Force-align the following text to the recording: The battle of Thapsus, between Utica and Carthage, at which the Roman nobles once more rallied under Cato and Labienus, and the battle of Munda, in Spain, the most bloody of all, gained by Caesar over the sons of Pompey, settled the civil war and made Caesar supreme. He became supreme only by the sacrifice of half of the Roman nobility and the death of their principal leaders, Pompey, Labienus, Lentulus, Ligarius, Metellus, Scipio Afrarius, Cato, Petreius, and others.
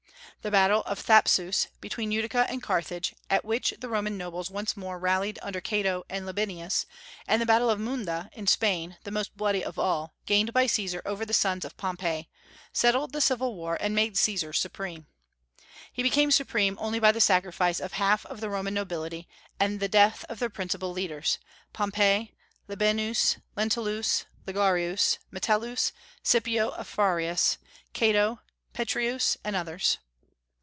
The 0.43 0.49
battle 0.49 0.81
of 0.87 0.97
Thapsus, 0.97 1.67
between 1.81 2.11
Utica 2.11 2.47
and 2.49 2.63
Carthage, 2.63 3.13
at 3.29 3.45
which 3.45 3.75
the 3.79 3.87
Roman 3.87 4.17
nobles 4.17 4.49
once 4.49 4.75
more 4.75 4.97
rallied 4.97 5.37
under 5.43 5.61
Cato 5.61 6.03
and 6.09 6.25
Labienus, 6.25 6.87
and 7.27 7.39
the 7.39 7.45
battle 7.45 7.69
of 7.69 7.79
Munda, 7.79 8.31
in 8.33 8.47
Spain, 8.47 8.97
the 9.03 9.11
most 9.11 9.37
bloody 9.37 9.63
of 9.63 9.77
all, 9.77 10.15
gained 10.25 10.51
by 10.51 10.65
Caesar 10.65 11.03
over 11.05 11.27
the 11.27 11.33
sons 11.35 11.63
of 11.63 11.77
Pompey, 11.77 12.27
settled 12.73 13.13
the 13.13 13.21
civil 13.21 13.53
war 13.53 13.77
and 13.79 13.93
made 13.93 14.17
Caesar 14.17 14.51
supreme. 14.51 15.05
He 15.93 16.01
became 16.01 16.31
supreme 16.31 16.75
only 16.81 16.97
by 16.99 17.11
the 17.11 17.21
sacrifice 17.21 17.79
of 17.79 17.91
half 17.93 18.25
of 18.25 18.39
the 18.41 18.49
Roman 18.49 18.73
nobility 18.73 19.27
and 19.59 19.79
the 19.79 19.87
death 19.87 20.25
of 20.27 20.39
their 20.39 20.49
principal 20.49 20.91
leaders, 20.91 21.37
Pompey, 21.71 22.35
Labienus, 22.67 23.37
Lentulus, 23.55 24.25
Ligarius, 24.47 25.19
Metellus, 25.29 25.91
Scipio 26.23 26.71
Afrarius, 26.79 27.59
Cato, 27.93 28.39
Petreius, 28.73 29.37
and 29.43 29.55
others. 29.55 29.99